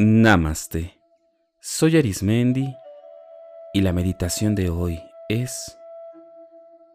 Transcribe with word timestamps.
Namaste. 0.00 0.94
Soy 1.58 1.96
Arismendi 1.96 2.72
y 3.74 3.80
la 3.80 3.92
meditación 3.92 4.54
de 4.54 4.70
hoy 4.70 5.02
es 5.28 5.76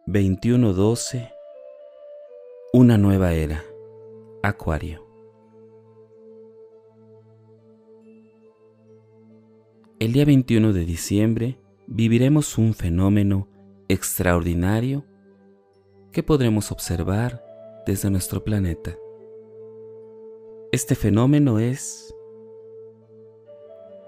2112 0.06 1.30
Una 2.72 2.96
nueva 2.96 3.34
era. 3.34 3.62
Acuario. 4.42 5.06
El 9.98 10.14
día 10.14 10.24
21 10.24 10.72
de 10.72 10.86
diciembre 10.86 11.58
viviremos 11.86 12.56
un 12.56 12.72
fenómeno 12.72 13.48
extraordinario 13.88 15.04
que 16.10 16.22
podremos 16.22 16.72
observar 16.72 17.44
desde 17.84 18.08
nuestro 18.08 18.42
planeta. 18.44 18.96
Este 20.72 20.94
fenómeno 20.94 21.58
es 21.58 22.14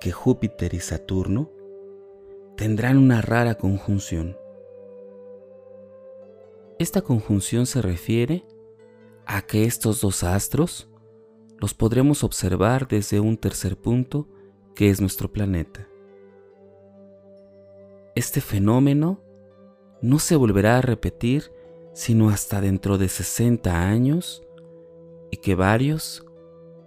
que 0.00 0.12
Júpiter 0.12 0.74
y 0.74 0.80
Saturno 0.80 1.50
tendrán 2.56 2.98
una 2.98 3.22
rara 3.22 3.56
conjunción. 3.56 4.36
Esta 6.78 7.02
conjunción 7.02 7.66
se 7.66 7.82
refiere 7.82 8.44
a 9.24 9.42
que 9.42 9.64
estos 9.64 10.00
dos 10.00 10.22
astros 10.24 10.88
los 11.58 11.74
podremos 11.74 12.22
observar 12.22 12.86
desde 12.86 13.20
un 13.20 13.36
tercer 13.36 13.76
punto 13.76 14.28
que 14.74 14.90
es 14.90 15.00
nuestro 15.00 15.32
planeta. 15.32 15.88
Este 18.14 18.40
fenómeno 18.40 19.20
no 20.02 20.18
se 20.18 20.36
volverá 20.36 20.78
a 20.78 20.82
repetir 20.82 21.50
sino 21.96 22.28
hasta 22.28 22.60
dentro 22.60 22.98
de 22.98 23.08
60 23.08 23.88
años 23.88 24.46
y 25.30 25.38
que 25.38 25.54
varios 25.54 26.26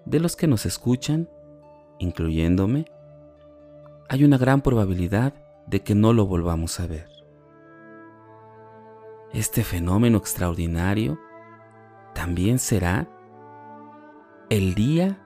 de 0.05 0.19
los 0.19 0.35
que 0.35 0.45
nos 0.45 0.67
escuchan, 0.67 1.27
incluyéndome, 1.97 2.85
hay 4.09 4.23
una 4.23 4.39
gran 4.39 4.61
probabilidad 4.61 5.33
de 5.67 5.83
que 5.83 5.93
no 5.93 6.13
lo 6.13 6.25
volvamos 6.25 6.79
a 6.79 6.87
ver. 6.87 7.07
Este 9.31 9.63
fenómeno 9.63 10.17
extraordinario 10.17 11.19
también 12.15 12.57
será 12.57 13.07
el 14.49 14.73
día 14.73 15.23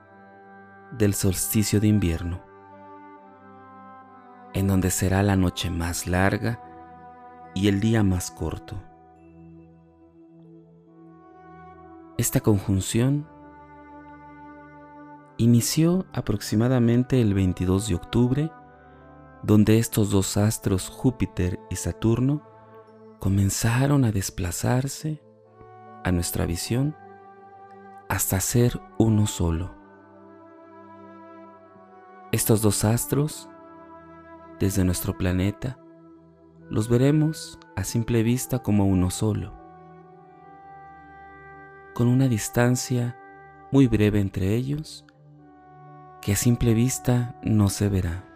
del 0.92 1.14
solsticio 1.14 1.80
de 1.80 1.86
invierno, 1.86 2.44
en 4.52 4.68
donde 4.68 4.90
será 4.90 5.22
la 5.22 5.34
noche 5.34 5.70
más 5.70 6.06
larga 6.06 6.60
y 7.54 7.68
el 7.68 7.80
día 7.80 8.02
más 8.02 8.30
corto. 8.30 8.76
Esta 12.18 12.40
conjunción 12.40 13.26
inició 15.38 16.04
aproximadamente 16.12 17.22
el 17.22 17.32
22 17.32 17.88
de 17.88 17.94
octubre 17.94 18.50
donde 19.44 19.78
estos 19.78 20.10
dos 20.10 20.38
astros, 20.38 20.88
Júpiter 20.88 21.60
y 21.68 21.76
Saturno, 21.76 22.42
comenzaron 23.20 24.06
a 24.06 24.10
desplazarse 24.10 25.22
a 26.02 26.10
nuestra 26.12 26.46
visión 26.46 26.96
hasta 28.08 28.40
ser 28.40 28.80
uno 28.98 29.26
solo. 29.26 29.74
Estos 32.32 32.62
dos 32.62 32.84
astros, 32.84 33.50
desde 34.60 34.82
nuestro 34.82 35.18
planeta, 35.18 35.78
los 36.70 36.88
veremos 36.88 37.58
a 37.76 37.84
simple 37.84 38.22
vista 38.22 38.60
como 38.60 38.86
uno 38.86 39.10
solo, 39.10 39.52
con 41.94 42.08
una 42.08 42.28
distancia 42.28 43.18
muy 43.70 43.88
breve 43.88 44.20
entre 44.20 44.54
ellos 44.54 45.04
que 46.22 46.32
a 46.32 46.36
simple 46.36 46.72
vista 46.72 47.38
no 47.42 47.68
se 47.68 47.90
verá 47.90 48.33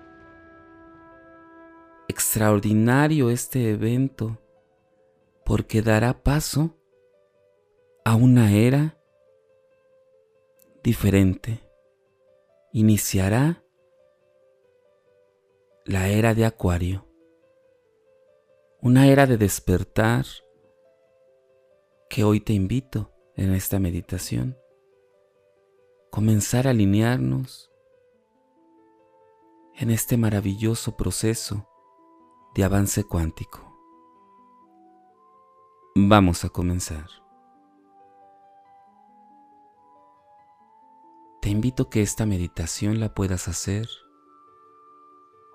extraordinario 2.08 3.30
este 3.30 3.70
evento 3.70 4.38
porque 5.44 5.82
dará 5.82 6.22
paso 6.22 6.74
a 8.04 8.16
una 8.16 8.52
era 8.52 8.98
diferente. 10.82 11.60
Iniciará 12.72 13.62
la 15.84 16.08
era 16.08 16.34
de 16.34 16.44
Acuario, 16.44 17.06
una 18.80 19.06
era 19.08 19.26
de 19.26 19.36
despertar 19.36 20.24
que 22.08 22.24
hoy 22.24 22.40
te 22.40 22.52
invito 22.52 23.12
en 23.36 23.52
esta 23.54 23.78
meditación. 23.78 24.58
Comenzar 26.10 26.66
a 26.66 26.70
alinearnos 26.70 27.70
en 29.76 29.90
este 29.90 30.16
maravilloso 30.16 30.96
proceso 30.96 31.68
de 32.58 32.64
avance 32.64 33.04
cuántico. 33.04 33.60
Vamos 35.94 36.44
a 36.44 36.48
comenzar. 36.48 37.06
Te 41.40 41.50
invito 41.50 41.88
que 41.88 42.02
esta 42.02 42.26
meditación 42.26 42.98
la 42.98 43.14
puedas 43.14 43.46
hacer 43.46 43.88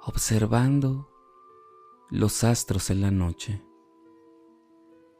observando 0.05 1.09
los 2.09 2.45
astros 2.45 2.89
en 2.89 3.01
la 3.01 3.11
noche. 3.11 3.61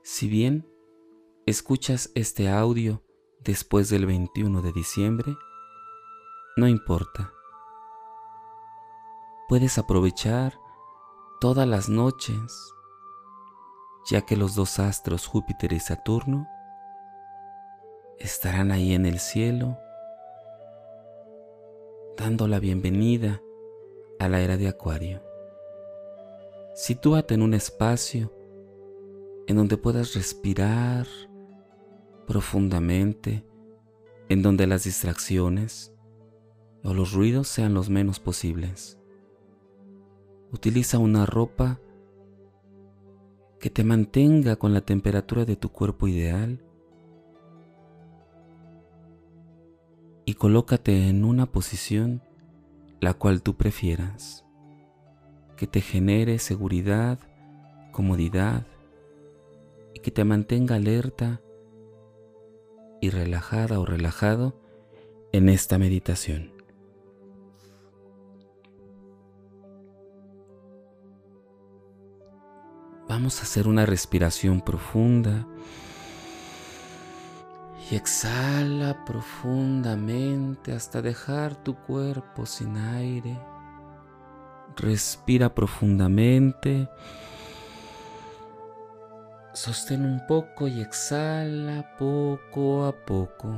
Si 0.04 0.30
bien 0.30 0.66
escuchas 1.46 2.12
este 2.16 2.50
audio 2.50 3.04
después 3.42 3.90
del 3.90 4.06
21 4.06 4.62
de 4.62 4.72
diciembre, 4.72 5.36
no 6.56 6.70
importa. 6.70 7.34
Puedes 9.50 9.78
aprovechar 9.78 10.63
todas 11.44 11.68
las 11.68 11.90
noches, 11.90 12.74
ya 14.10 14.22
que 14.22 14.38
los 14.38 14.56
dos 14.56 14.80
astros 14.80 15.28
Júpiter 15.28 15.74
y 15.74 15.82
Saturno 15.82 16.48
estarán 18.18 18.72
ahí 18.72 18.94
en 18.94 19.06
el 19.06 19.20
cielo, 19.20 19.78
dando 22.16 22.48
la 22.48 22.60
bienvenida 22.60 23.42
a 24.20 24.30
la 24.30 24.40
era 24.40 24.56
de 24.56 24.70
Acuario. 24.70 25.22
Sitúate 26.76 27.34
en 27.34 27.42
un 27.42 27.54
espacio 27.54 28.34
en 29.46 29.58
donde 29.58 29.76
puedas 29.76 30.14
respirar 30.14 31.08
profundamente, 32.26 33.46
en 34.30 34.42
donde 34.42 34.66
las 34.66 34.86
distracciones 34.86 35.92
o 36.86 36.94
los 36.94 37.12
ruidos 37.12 37.50
sean 37.50 37.74
los 37.74 37.90
menos 37.90 38.22
posibles. 38.22 38.98
Utiliza 40.54 41.00
una 41.00 41.26
ropa 41.26 41.80
que 43.60 43.72
te 43.72 43.84
mantenga 43.84 44.56
con 44.56 44.72
la 44.72 44.82
temperatura 44.82 45.46
de 45.46 45.56
tu 45.56 45.70
cuerpo 45.70 46.08
ideal 46.08 46.64
y 50.26 50.36
colócate 50.36 51.10
en 51.10 51.26
una 51.26 51.48
posición 51.48 52.22
la 53.02 53.16
cual 53.16 53.42
tú 53.42 53.56
prefieras, 53.56 54.46
que 55.58 55.66
te 55.66 55.82
genere 55.82 56.38
seguridad, 56.38 57.18
comodidad 57.92 58.68
y 59.96 60.02
que 60.02 60.12
te 60.12 60.24
mantenga 60.24 60.76
alerta 60.76 61.42
y 63.02 63.10
relajada 63.10 63.80
o 63.80 63.86
relajado 63.86 64.56
en 65.32 65.50
esta 65.50 65.80
meditación. 65.80 66.63
Vamos 73.14 73.42
a 73.42 73.44
hacer 73.44 73.68
una 73.68 73.86
respiración 73.86 74.60
profunda. 74.60 75.46
Y 77.92 77.96
exhala 77.96 79.06
profundamente 79.06 80.72
hasta 80.72 81.00
dejar 81.00 81.56
tu 81.56 81.76
cuerpo 81.76 82.48
sin 82.48 82.76
aire. 82.76 83.40
Respira 84.76 85.54
profundamente. 85.54 86.90
Sostén 89.54 90.06
un 90.06 90.26
poco 90.26 90.68
y 90.68 90.82
exhala 90.82 91.96
poco 92.00 92.86
a 92.86 92.94
poco. 92.94 93.54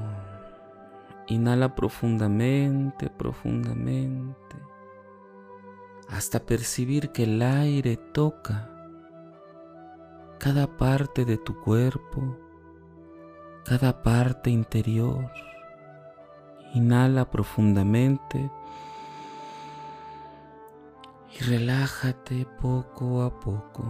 Inhala 1.28 1.76
profundamente, 1.76 3.10
profundamente, 3.10 4.58
hasta 6.10 6.42
percibir 6.42 7.12
que 7.14 7.24
el 7.24 7.42
aire 7.42 7.96
toca 7.96 8.75
cada 10.40 10.68
parte 10.68 11.26
de 11.26 11.38
tu 11.38 11.60
cuerpo, 11.60 12.38
cada 13.66 14.04
parte 14.04 14.50
interior. 14.50 15.32
Inhala 16.74 17.30
profundamente 17.32 18.52
y 21.34 21.44
relájate 21.44 22.46
poco 22.62 23.24
a 23.24 23.40
poco. 23.40 23.84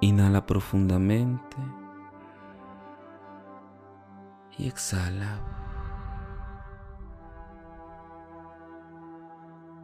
Inhala 0.00 0.44
profundamente 0.44 1.56
y 4.56 4.66
exhala. 4.66 5.40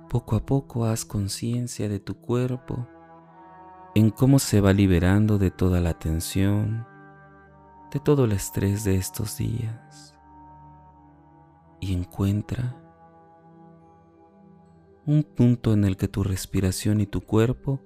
Poco 0.09 0.37
a 0.37 0.41
poco 0.41 0.85
haz 0.85 1.05
conciencia 1.05 1.89
de 1.89 1.99
tu 1.99 2.21
cuerpo 2.21 2.87
en 3.95 4.11
cómo 4.11 4.41
se 4.41 4.61
va 4.61 4.73
liberando 4.73 5.39
de 5.39 5.53
toda 5.53 5.81
la 5.81 5.95
tensión, 5.95 6.85
de 7.93 8.01
todo 8.01 8.25
el 8.25 8.33
estrés 8.33 8.83
de 8.83 8.97
estos 8.97 9.39
días. 9.39 10.19
Y 11.81 11.95
encuentra 11.95 12.77
un 15.07 15.23
punto 15.23 15.73
en 15.73 15.85
el 15.85 15.97
que 15.97 16.09
tu 16.09 16.25
respiración 16.25 17.01
y 17.01 17.07
tu 17.07 17.21
cuerpo 17.21 17.81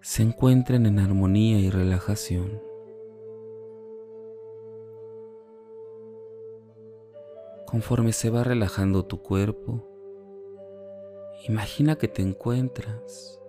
se 0.00 0.22
encuentren 0.22 0.86
en 0.86 1.00
armonía 1.00 1.58
y 1.58 1.70
relajación. 1.70 2.60
Conforme 7.66 8.12
se 8.12 8.30
va 8.30 8.44
relajando 8.44 9.06
tu 9.06 9.22
cuerpo, 9.22 9.84
imagina 11.48 11.96
que 11.96 12.06
te 12.06 12.22
encuentras 12.22 13.40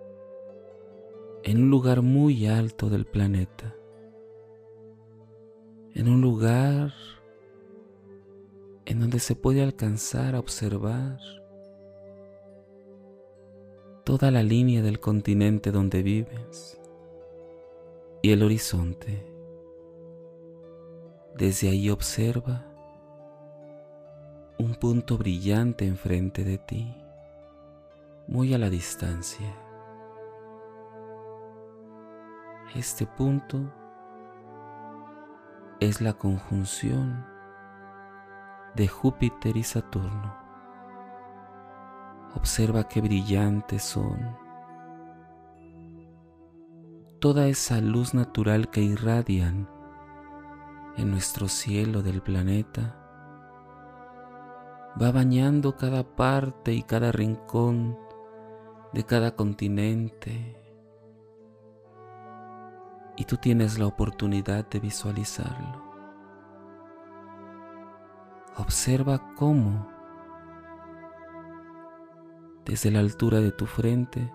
en 1.42 1.62
un 1.62 1.70
lugar 1.70 2.02
muy 2.02 2.46
alto 2.46 2.90
del 2.90 3.06
planeta, 3.06 3.74
en 5.94 6.08
un 6.08 6.20
lugar 6.20 6.92
en 8.84 9.00
donde 9.00 9.18
se 9.18 9.34
puede 9.34 9.62
alcanzar 9.62 10.34
a 10.34 10.38
observar 10.38 11.18
toda 14.04 14.30
la 14.30 14.42
línea 14.42 14.82
del 14.82 15.00
continente 15.00 15.70
donde 15.70 16.02
vives 16.02 16.80
y 18.22 18.30
el 18.30 18.42
horizonte. 18.42 19.26
Desde 21.36 21.68
ahí 21.68 21.90
observa 21.90 22.64
un 24.58 24.74
punto 24.74 25.18
brillante 25.18 25.86
enfrente 25.86 26.42
de 26.42 26.58
ti, 26.58 26.96
muy 28.26 28.54
a 28.54 28.58
la 28.58 28.70
distancia. 28.70 29.67
Este 32.74 33.06
punto 33.06 33.72
es 35.80 36.02
la 36.02 36.12
conjunción 36.12 37.24
de 38.74 38.86
Júpiter 38.86 39.56
y 39.56 39.62
Saturno. 39.62 40.36
Observa 42.34 42.86
qué 42.86 43.00
brillantes 43.00 43.82
son. 43.82 44.36
Toda 47.20 47.48
esa 47.48 47.80
luz 47.80 48.12
natural 48.12 48.68
que 48.68 48.82
irradian 48.82 49.66
en 50.98 51.10
nuestro 51.10 51.48
cielo 51.48 52.02
del 52.02 52.20
planeta 52.20 52.96
va 55.00 55.10
bañando 55.10 55.74
cada 55.74 56.04
parte 56.04 56.74
y 56.74 56.82
cada 56.82 57.12
rincón 57.12 57.98
de 58.92 59.04
cada 59.04 59.34
continente. 59.34 60.57
Y 63.18 63.24
tú 63.26 63.36
tienes 63.36 63.78
la 63.78 63.86
oportunidad 63.86 64.66
de 64.70 64.80
visualizarlo. 64.80 65.82
Observa 68.56 69.34
cómo 69.34 69.98
desde 72.68 72.90
la 72.90 72.98
altura 72.98 73.40
de 73.40 73.50
tu 73.50 73.64
frente, 73.64 74.30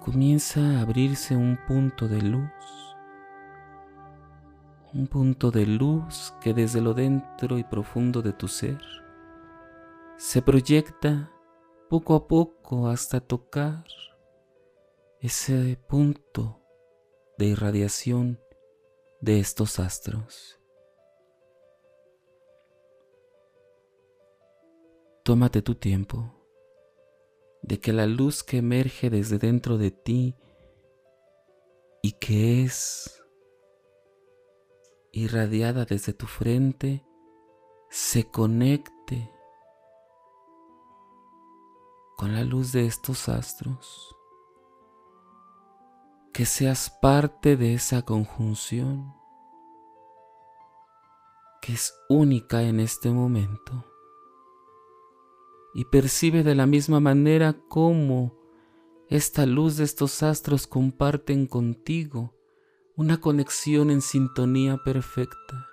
comienza 0.00 0.60
a 0.60 0.80
abrirse 0.80 1.36
un 1.36 1.56
punto 1.68 2.08
de 2.08 2.20
luz, 2.20 2.50
un 4.92 5.06
punto 5.06 5.52
de 5.52 5.66
luz 5.66 6.34
que 6.40 6.52
desde 6.52 6.80
lo 6.80 6.94
dentro 6.94 7.58
y 7.58 7.64
profundo 7.64 8.22
de 8.22 8.32
tu 8.32 8.48
ser 8.48 8.80
se 10.16 10.42
proyecta 10.42 11.30
poco 11.88 12.16
a 12.16 12.26
poco 12.26 12.88
hasta 12.88 13.20
tocar 13.20 13.84
ese 15.20 15.78
punto 15.88 16.61
de 17.38 17.46
irradiación 17.46 18.40
de 19.20 19.40
estos 19.40 19.78
astros. 19.78 20.58
Tómate 25.24 25.62
tu 25.62 25.76
tiempo 25.76 26.34
de 27.62 27.80
que 27.80 27.92
la 27.92 28.06
luz 28.06 28.42
que 28.42 28.58
emerge 28.58 29.08
desde 29.08 29.38
dentro 29.38 29.78
de 29.78 29.92
ti 29.92 30.36
y 32.02 32.12
que 32.12 32.64
es 32.64 33.22
irradiada 35.12 35.84
desde 35.84 36.12
tu 36.12 36.26
frente 36.26 37.04
se 37.90 38.28
conecte 38.30 39.30
con 42.16 42.34
la 42.34 42.42
luz 42.42 42.72
de 42.72 42.86
estos 42.86 43.28
astros. 43.28 44.16
Que 46.32 46.46
seas 46.46 46.88
parte 47.02 47.58
de 47.58 47.74
esa 47.74 48.02
conjunción 48.02 49.12
que 51.60 51.74
es 51.74 51.94
única 52.08 52.62
en 52.62 52.80
este 52.80 53.10
momento 53.10 53.84
y 55.74 55.84
percibe 55.84 56.42
de 56.42 56.54
la 56.54 56.66
misma 56.66 57.00
manera 57.00 57.54
cómo 57.68 58.34
esta 59.08 59.44
luz 59.44 59.76
de 59.76 59.84
estos 59.84 60.22
astros 60.22 60.66
comparten 60.66 61.46
contigo 61.46 62.34
una 62.96 63.20
conexión 63.20 63.90
en 63.90 64.00
sintonía 64.00 64.78
perfecta. 64.84 65.68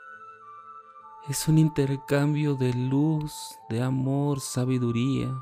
Es 1.30 1.48
un 1.48 1.58
intercambio 1.58 2.56
de 2.56 2.74
luz, 2.74 3.34
de 3.70 3.82
amor, 3.82 4.42
sabiduría, 4.42 5.34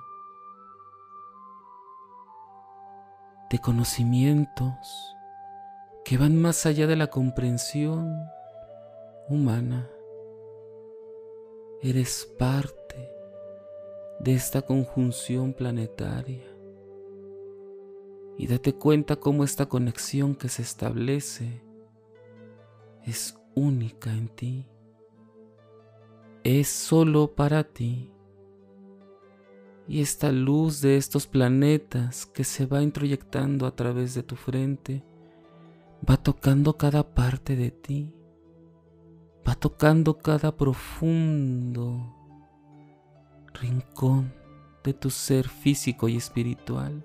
de 3.50 3.60
conocimientos 3.60 5.16
que 6.04 6.18
van 6.18 6.36
más 6.36 6.66
allá 6.66 6.88
de 6.88 6.96
la 6.96 7.08
comprensión 7.08 8.28
humana. 9.30 9.90
Eres 11.82 12.26
parte 12.38 13.12
de 14.20 14.34
esta 14.34 14.62
conjunción 14.62 15.54
planetaria. 15.54 16.46
Y 18.38 18.48
date 18.48 18.74
cuenta 18.74 19.16
cómo 19.16 19.44
esta 19.44 19.68
conexión 19.68 20.36
que 20.36 20.50
se 20.50 20.62
establece 20.62 21.62
es 23.04 23.38
única 23.56 24.12
en 24.12 24.30
ti. 24.30 24.66
Es 26.44 26.68
solo 26.68 27.36
para 27.36 27.64
ti. 27.64 28.12
Y 29.88 30.02
esta 30.02 30.32
luz 30.32 30.82
de 30.82 30.98
estos 30.98 31.28
planetas 31.28 32.26
que 32.26 32.44
se 32.44 32.66
va 32.66 32.82
introyectando 32.82 33.66
a 33.66 33.76
través 33.76 34.14
de 34.14 34.24
tu 34.24 34.36
frente 34.36 35.04
va 36.08 36.18
tocando 36.18 36.78
cada 36.78 37.04
parte 37.14 37.56
de 37.56 37.72
ti. 37.72 38.14
Va 39.48 39.56
tocando 39.56 40.18
cada 40.18 40.56
profundo 40.56 42.14
rincón 43.54 44.34
de 44.84 44.94
tu 44.94 45.10
ser 45.10 45.48
físico 45.48 46.08
y 46.10 46.18
espiritual 46.18 47.04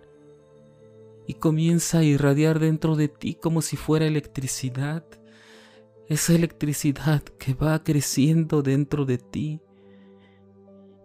y 1.27 1.35
comienza 1.35 1.99
a 1.99 2.05
irradiar 2.05 2.59
dentro 2.59 2.97
de 2.97 3.09
ti 3.09 3.35
como 3.35 3.63
si 3.63 3.77
fuera 3.77 4.07
electricidad, 4.07 5.05
esa 6.09 6.35
electricidad 6.35 7.23
que 7.23 7.55
va 7.55 7.83
creciendo 7.83 8.63
dentro 8.63 9.05
de 9.05 9.19
ti 9.19 9.61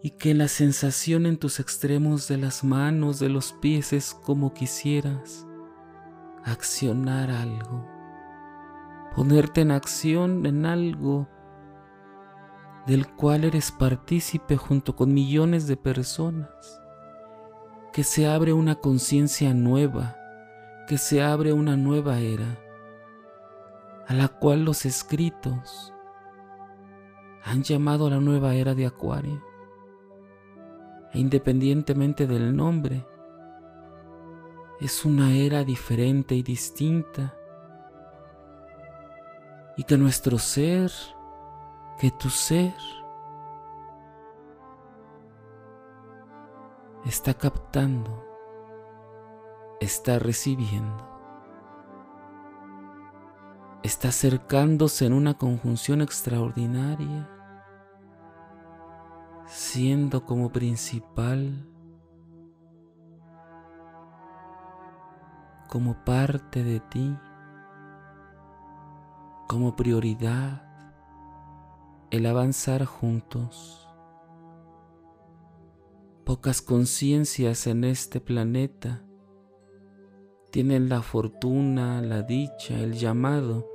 y 0.02 0.12
que 0.12 0.34
la 0.34 0.48
sensación 0.48 1.26
en 1.26 1.38
tus 1.38 1.60
extremos 1.60 2.28
de 2.28 2.38
las 2.38 2.64
manos, 2.64 3.20
de 3.20 3.30
los 3.30 3.54
pies 3.54 3.94
es 3.94 4.14
como 4.14 4.54
quisieras 4.54 5.48
accionar 6.44 7.30
algo, 7.30 7.86
ponerte 9.16 9.62
en 9.62 9.72
acción 9.72 10.46
en 10.46 10.66
algo 10.66 11.28
del 12.86 13.06
cual 13.08 13.44
eres 13.44 13.72
partícipe 13.72 14.56
junto 14.56 14.96
con 14.96 15.14
millones 15.14 15.68
de 15.68 15.76
personas, 15.76 16.82
que 17.92 18.04
se 18.04 18.28
abre 18.28 18.54
una 18.54 18.76
conciencia 18.76 19.54
nueva, 19.54 20.16
que 20.88 20.98
se 20.98 21.22
abre 21.22 21.52
una 21.52 21.76
nueva 21.76 22.20
era, 22.20 22.58
a 24.08 24.14
la 24.14 24.30
cual 24.30 24.64
los 24.64 24.86
escritos 24.86 25.94
han 27.44 27.64
llamado 27.64 28.10
la 28.10 28.22
nueva 28.22 28.56
era 28.56 28.74
de 28.74 28.86
Acuario. 28.86 29.47
Independientemente 31.18 32.28
del 32.28 32.56
nombre, 32.56 33.04
es 34.80 35.04
una 35.04 35.34
era 35.34 35.64
diferente 35.64 36.36
y 36.36 36.44
distinta, 36.44 37.36
y 39.76 39.84
que 39.84 39.98
nuestro 39.98 40.38
ser 40.38 40.92
que 42.00 42.12
tu 42.12 42.30
ser 42.30 42.76
está 47.04 47.34
captando, 47.34 48.24
está 49.80 50.20
recibiendo, 50.20 51.04
está 53.82 54.10
acercándose 54.10 55.08
en 55.08 55.14
una 55.14 55.36
conjunción 55.36 56.02
extraordinaria, 56.02 57.28
siendo 59.48 60.26
como 60.26 60.52
principal, 60.52 61.66
como 65.70 66.04
parte 66.04 66.64
de 66.64 66.80
ti, 66.82 67.18
como 69.48 69.76
prioridad, 69.76 70.64
el 72.12 72.26
avanzar 72.26 72.86
juntos. 72.86 73.90
Pocas 76.26 76.62
conciencias 76.62 77.68
en 77.68 77.86
este 77.86 78.20
planeta 78.20 79.06
tienen 80.52 80.90
la 80.90 81.02
fortuna, 81.02 82.02
la 82.02 82.22
dicha, 82.22 82.78
el 82.80 82.94
llamado 82.94 83.66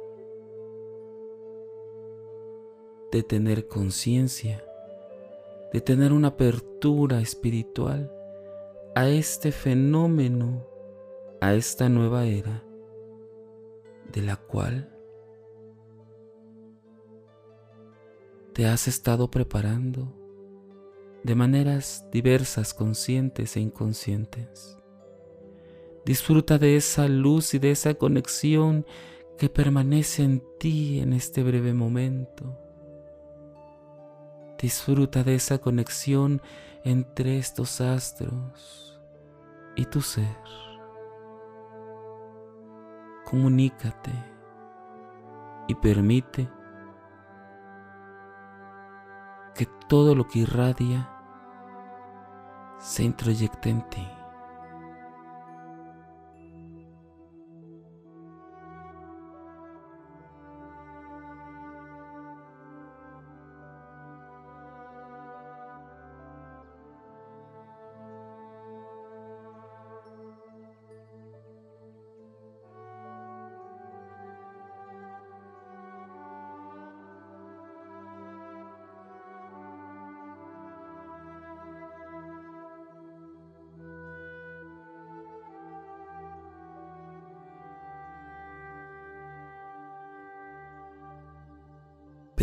de 3.11 3.23
tener 3.23 3.69
conciencia 3.69 4.63
de 5.73 5.81
tener 5.81 6.13
una 6.13 6.29
apertura 6.29 7.21
espiritual 7.21 8.13
a 8.95 9.09
este 9.09 9.53
fenómeno, 9.53 10.67
a 11.41 11.55
esta 11.55 11.89
nueva 11.89 12.27
era, 12.27 12.63
de 14.13 14.23
la 14.23 14.37
cual 14.37 14.93
te 18.53 18.67
has 18.67 18.87
estado 18.87 19.31
preparando 19.31 20.13
de 21.23 21.35
maneras 21.35 22.05
diversas, 22.13 22.75
conscientes 22.75 23.57
e 23.57 23.61
inconscientes. 23.61 24.77
Disfruta 26.05 26.59
de 26.59 26.77
esa 26.77 27.09
luz 27.09 27.55
y 27.55 27.59
de 27.59 27.71
esa 27.71 27.95
conexión 27.95 28.85
que 29.39 29.49
permanece 29.49 30.25
en 30.25 30.43
ti 30.59 31.01
en 31.01 31.13
este 31.13 31.43
breve 31.43 31.73
momento. 31.73 32.62
Disfruta 34.63 35.25
de 35.25 35.35
esa 35.35 35.59
conexión 35.59 36.41
entre 36.85 37.37
estos 37.37 37.81
astros 37.81 39.01
y 39.75 39.87
tu 39.87 40.01
ser. 40.01 40.37
Comunícate 43.25 44.13
y 45.67 45.75
permite 45.75 46.49
que 49.57 49.67
todo 49.89 50.15
lo 50.15 50.29
que 50.29 50.39
irradia 50.39 51.11
se 52.79 53.03
introyecte 53.03 53.69
en 53.69 53.89
ti. 53.91 54.09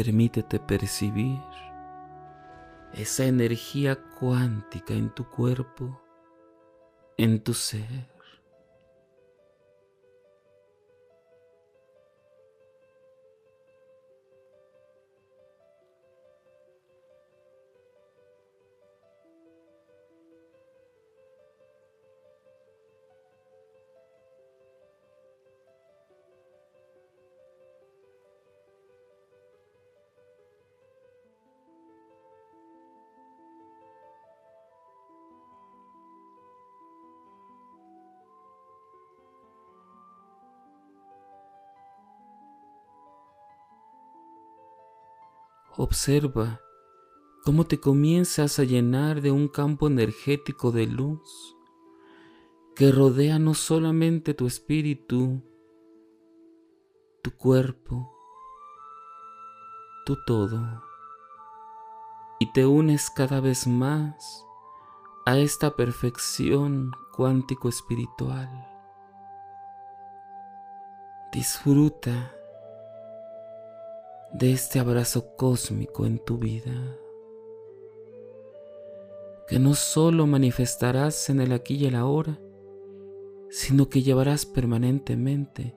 Permítete 0.01 0.61
percibir 0.61 1.41
esa 2.93 3.25
energía 3.25 3.97
cuántica 4.17 4.93
en 4.93 5.13
tu 5.13 5.29
cuerpo, 5.29 6.01
en 7.17 7.43
tu 7.43 7.53
ser. 7.53 8.07
Observa 45.81 46.59
cómo 47.45 47.65
te 47.65 47.79
comienzas 47.79 48.59
a 48.59 48.65
llenar 48.65 49.21
de 49.21 49.31
un 49.31 49.47
campo 49.47 49.87
energético 49.87 50.73
de 50.73 50.87
luz 50.87 51.55
que 52.75 52.91
rodea 52.91 53.39
no 53.39 53.53
solamente 53.53 54.33
tu 54.33 54.45
espíritu, 54.45 55.41
tu 57.23 57.31
cuerpo, 57.31 58.11
tu 60.05 60.17
todo, 60.27 60.83
y 62.41 62.51
te 62.51 62.65
unes 62.65 63.09
cada 63.09 63.39
vez 63.39 63.65
más 63.65 64.45
a 65.25 65.37
esta 65.37 65.77
perfección 65.77 66.91
cuántico 67.15 67.69
espiritual. 67.69 68.49
Disfruta 71.31 72.33
de 74.33 74.51
este 74.51 74.79
abrazo 74.79 75.35
cósmico 75.35 76.05
en 76.05 76.19
tu 76.19 76.37
vida, 76.37 76.97
que 79.47 79.57
no 79.59 79.73
solo 79.73 80.27
manifestarás 80.27 81.29
en 81.29 81.41
el 81.41 81.51
aquí 81.51 81.75
y 81.75 81.85
el 81.85 81.95
ahora, 81.95 82.39
sino 83.49 83.89
que 83.89 84.03
llevarás 84.03 84.45
permanentemente, 84.45 85.75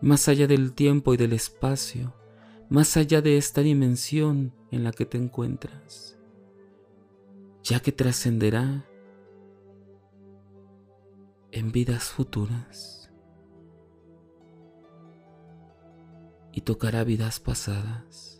más 0.00 0.28
allá 0.28 0.46
del 0.46 0.72
tiempo 0.72 1.12
y 1.12 1.16
del 1.16 1.34
espacio, 1.34 2.14
más 2.70 2.96
allá 2.96 3.20
de 3.20 3.36
esta 3.36 3.60
dimensión 3.60 4.54
en 4.70 4.84
la 4.84 4.92
que 4.92 5.04
te 5.04 5.18
encuentras, 5.18 6.16
ya 7.62 7.80
que 7.80 7.92
trascenderá 7.92 8.86
en 11.50 11.70
vidas 11.70 12.04
futuras. 12.04 13.01
Y 16.52 16.62
tocará 16.62 17.04
vidas 17.04 17.40
pasadas. 17.40 18.31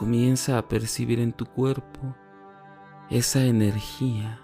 Comienza 0.00 0.56
a 0.56 0.66
percibir 0.66 1.20
en 1.20 1.34
tu 1.34 1.44
cuerpo 1.44 2.16
esa 3.10 3.44
energía, 3.44 4.40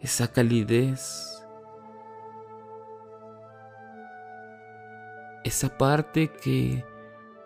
esa 0.00 0.32
calidez, 0.32 1.44
esa 5.44 5.76
parte 5.76 6.32
que 6.32 6.82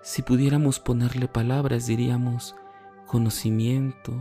si 0.00 0.22
pudiéramos 0.22 0.78
ponerle 0.78 1.26
palabras 1.26 1.88
diríamos 1.88 2.54
conocimiento, 3.08 4.14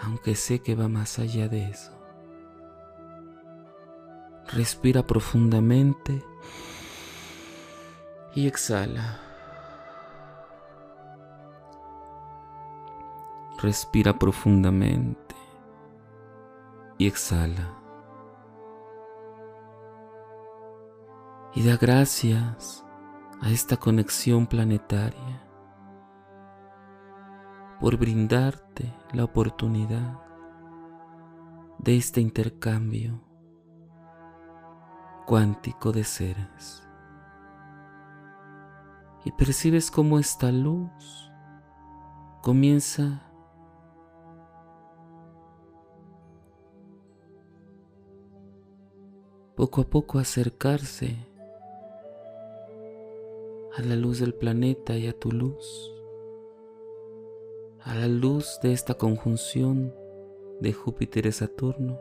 aunque 0.00 0.34
sé 0.34 0.60
que 0.60 0.74
va 0.74 0.88
más 0.88 1.18
allá 1.18 1.50
de 1.50 1.68
eso. 1.68 1.92
Respira 4.50 5.06
profundamente 5.06 6.24
y 8.34 8.46
exhala. 8.46 9.27
Respira 13.60 14.16
profundamente 14.16 15.34
y 16.96 17.08
exhala. 17.08 17.74
Y 21.54 21.66
da 21.66 21.76
gracias 21.76 22.84
a 23.40 23.50
esta 23.50 23.76
conexión 23.76 24.46
planetaria 24.46 25.42
por 27.80 27.96
brindarte 27.96 28.94
la 29.12 29.24
oportunidad 29.24 30.20
de 31.78 31.96
este 31.96 32.20
intercambio 32.20 33.20
cuántico 35.26 35.90
de 35.90 36.04
seres. 36.04 36.88
Y 39.24 39.32
percibes 39.32 39.90
cómo 39.90 40.20
esta 40.20 40.52
luz 40.52 41.32
comienza 42.40 43.27
poco 49.58 49.80
a 49.80 49.84
poco 49.84 50.20
acercarse 50.20 51.16
a 53.76 53.82
la 53.82 53.96
luz 53.96 54.20
del 54.20 54.32
planeta 54.32 54.96
y 54.96 55.08
a 55.08 55.12
tu 55.12 55.32
luz, 55.32 55.92
a 57.80 57.96
la 57.96 58.06
luz 58.06 58.60
de 58.62 58.72
esta 58.72 58.94
conjunción 58.94 59.92
de 60.60 60.72
Júpiter 60.72 61.26
y 61.26 61.32
Saturno. 61.32 61.98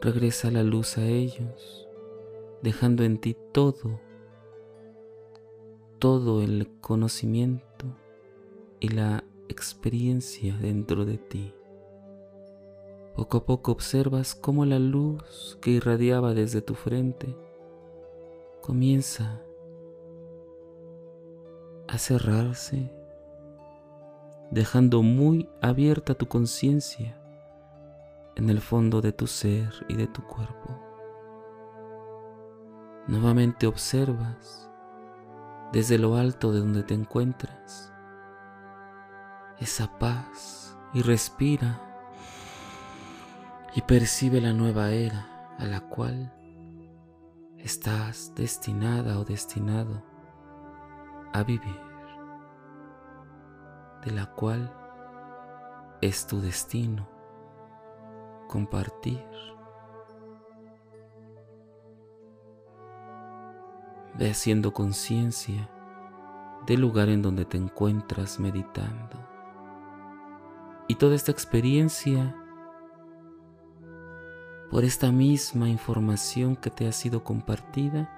Regresa 0.00 0.52
la 0.52 0.62
luz 0.62 0.98
a 0.98 1.04
ellos, 1.04 1.88
dejando 2.62 3.02
en 3.02 3.18
ti 3.18 3.36
todo, 3.50 3.98
todo 5.98 6.44
el 6.44 6.68
conocimiento 6.80 7.86
y 8.78 8.86
la 8.90 9.24
experiencia 9.48 10.56
dentro 10.58 11.04
de 11.04 11.18
ti. 11.18 11.52
Poco 13.14 13.38
a 13.38 13.44
poco 13.44 13.72
observas 13.72 14.34
cómo 14.34 14.64
la 14.64 14.78
luz 14.78 15.58
que 15.60 15.70
irradiaba 15.70 16.32
desde 16.32 16.62
tu 16.62 16.74
frente 16.74 17.36
comienza 18.62 19.42
a 21.88 21.98
cerrarse, 21.98 22.90
dejando 24.50 25.02
muy 25.02 25.50
abierta 25.60 26.14
tu 26.14 26.26
conciencia 26.26 27.20
en 28.34 28.48
el 28.48 28.62
fondo 28.62 29.02
de 29.02 29.12
tu 29.12 29.26
ser 29.26 29.70
y 29.88 29.96
de 29.96 30.06
tu 30.06 30.22
cuerpo. 30.26 30.80
Nuevamente 33.08 33.66
observas 33.66 34.70
desde 35.72 35.98
lo 35.98 36.16
alto 36.16 36.50
de 36.52 36.60
donde 36.60 36.82
te 36.82 36.94
encuentras 36.94 37.92
esa 39.58 39.98
paz 39.98 40.78
y 40.94 41.02
respira 41.02 41.91
y 43.74 43.82
percibe 43.82 44.40
la 44.40 44.52
nueva 44.52 44.90
era 44.90 45.54
a 45.58 45.64
la 45.64 45.80
cual 45.80 46.32
estás 47.58 48.34
destinada 48.34 49.18
o 49.18 49.24
destinado 49.24 50.02
a 51.32 51.42
vivir, 51.42 51.80
de 54.04 54.10
la 54.10 54.26
cual 54.26 54.70
es 56.02 56.26
tu 56.26 56.40
destino 56.40 57.08
compartir. 58.48 59.24
Ve 64.18 64.30
haciendo 64.30 64.74
conciencia 64.74 65.70
del 66.66 66.82
lugar 66.82 67.08
en 67.08 67.22
donde 67.22 67.46
te 67.46 67.56
encuentras 67.56 68.38
meditando. 68.38 69.18
Y 70.88 70.96
toda 70.96 71.14
esta 71.14 71.32
experiencia 71.32 72.36
por 74.72 74.84
esta 74.86 75.12
misma 75.12 75.68
información 75.68 76.56
que 76.56 76.70
te 76.70 76.88
ha 76.88 76.92
sido 76.92 77.22
compartida, 77.22 78.10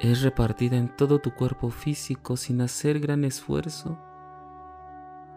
es 0.00 0.22
repartida 0.22 0.78
en 0.78 0.96
todo 0.96 1.18
tu 1.18 1.34
cuerpo 1.34 1.68
físico 1.68 2.38
sin 2.38 2.62
hacer 2.62 2.98
gran 2.98 3.26
esfuerzo, 3.26 3.98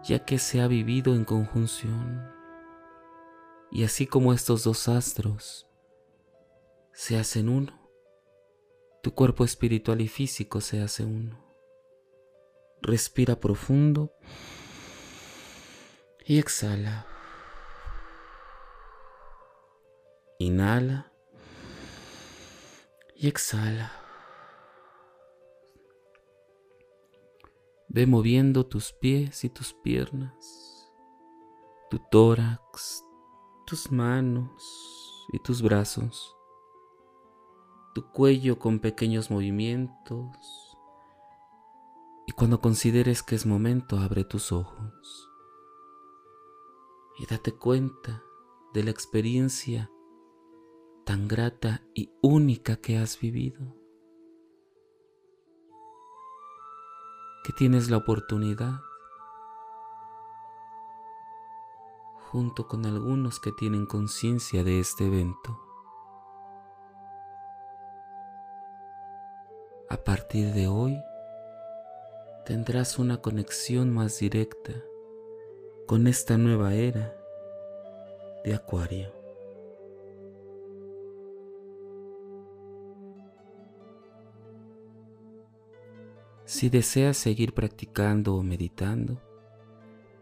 ya 0.05 0.23
que 0.23 0.39
se 0.39 0.61
ha 0.61 0.67
vivido 0.69 1.13
en 1.13 1.25
conjunción. 1.25 2.25
Y 3.69 3.83
así 3.83 4.07
como 4.07 4.31
estos 4.31 4.63
dos 4.63 4.87
astros 4.87 5.67
se 6.93 7.17
hacen 7.17 7.49
uno, 7.49 7.91
tu 9.03 9.13
cuerpo 9.13 9.43
espiritual 9.43 9.99
y 9.99 10.07
físico 10.07 10.61
se 10.61 10.81
hace 10.81 11.03
uno. 11.03 11.37
Respira 12.81 13.41
profundo 13.41 14.13
y 16.25 16.39
exhala. 16.39 17.16
Inhala 20.39 21.11
y 23.15 23.27
exhala. 23.27 23.91
Ve 27.89 28.05
moviendo 28.05 28.67
tus 28.67 28.93
pies 28.93 29.43
y 29.43 29.49
tus 29.49 29.73
piernas, 29.73 30.91
tu 31.89 31.97
tórax, 32.11 33.03
tus 33.65 33.91
manos 33.91 35.25
y 35.33 35.39
tus 35.39 35.63
brazos, 35.63 36.35
tu 37.95 38.11
cuello 38.11 38.59
con 38.59 38.77
pequeños 38.77 39.31
movimientos. 39.31 40.77
Y 42.27 42.33
cuando 42.33 42.61
consideres 42.61 43.23
que 43.23 43.33
es 43.33 43.47
momento, 43.47 43.97
abre 43.97 44.23
tus 44.23 44.51
ojos 44.51 45.31
y 47.17 47.25
date 47.25 47.53
cuenta 47.53 48.21
de 48.75 48.83
la 48.83 48.91
experiencia 48.91 49.89
tan 51.07 51.29
grata 51.29 51.81
y 51.93 52.11
única 52.21 52.75
que 52.75 52.97
has 52.97 53.17
vivido, 53.17 53.61
que 57.45 57.53
tienes 57.53 57.89
la 57.89 57.95
oportunidad, 57.95 58.81
junto 62.29 62.67
con 62.67 62.85
algunos 62.85 63.39
que 63.39 63.53
tienen 63.53 63.85
conciencia 63.85 64.65
de 64.65 64.81
este 64.81 65.05
evento, 65.05 65.57
a 69.89 69.95
partir 69.95 70.53
de 70.53 70.67
hoy 70.67 71.01
tendrás 72.45 72.99
una 72.99 73.21
conexión 73.21 73.93
más 73.93 74.19
directa 74.19 74.73
con 75.85 76.05
esta 76.07 76.37
nueva 76.37 76.73
era 76.73 77.15
de 78.43 78.53
Acuario. 78.53 79.16
Si 86.47 86.69
deseas 86.69 87.17
seguir 87.17 87.53
practicando 87.53 88.35
o 88.35 88.41
meditando, 88.41 89.21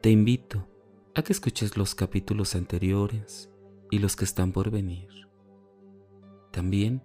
te 0.02 0.10
invito 0.10 0.68
a 1.14 1.22
que 1.22 1.32
escuches 1.32 1.78
los 1.78 1.94
capítulos 1.94 2.56
anteriores 2.56 3.52
y 3.92 4.00
los 4.00 4.16
que 4.16 4.26
están 4.26 4.52
por 4.52 4.72
venir. 4.72 5.08
También 6.52 7.04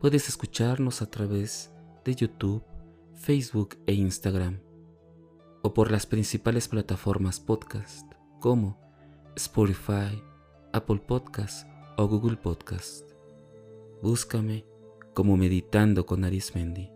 puedes 0.00 0.30
escucharnos 0.30 1.02
a 1.02 1.10
través 1.10 1.70
de 2.02 2.14
YouTube, 2.14 2.64
Facebook 3.12 3.76
e 3.84 3.92
Instagram, 3.92 4.58
o 5.62 5.74
por 5.74 5.90
las 5.90 6.06
principales 6.06 6.66
plataformas 6.66 7.40
podcast 7.40 8.10
como 8.40 8.80
Spotify, 9.36 10.18
Apple 10.72 11.02
Podcast 11.06 11.68
o 11.98 12.08
Google 12.08 12.38
Podcast. 12.38 13.06
Búscame 14.02 14.64
como 15.12 15.36
Meditando 15.36 16.06
con 16.06 16.24
Arismendi. 16.24 16.95